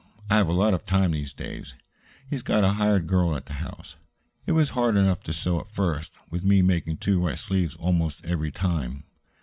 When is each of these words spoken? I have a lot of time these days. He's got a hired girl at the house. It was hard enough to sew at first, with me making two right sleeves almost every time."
I 0.31 0.37
have 0.37 0.47
a 0.47 0.51
lot 0.53 0.73
of 0.73 0.83
time 0.83 1.11
these 1.11 1.31
days. 1.31 1.75
He's 2.27 2.41
got 2.41 2.63
a 2.63 2.69
hired 2.73 3.05
girl 3.05 3.35
at 3.35 3.45
the 3.45 3.53
house. 3.61 3.97
It 4.47 4.53
was 4.53 4.71
hard 4.71 4.95
enough 4.95 5.21
to 5.25 5.31
sew 5.31 5.59
at 5.59 5.67
first, 5.69 6.13
with 6.31 6.43
me 6.43 6.63
making 6.63 6.97
two 6.97 7.23
right 7.23 7.37
sleeves 7.37 7.75
almost 7.75 8.25
every 8.25 8.49
time." 8.51 9.03